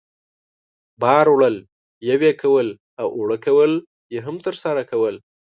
[1.01, 1.57] بار وړل،
[2.09, 2.67] یوې کول
[3.01, 3.71] او اوړه کول
[4.13, 5.15] یې هم ترسره کول.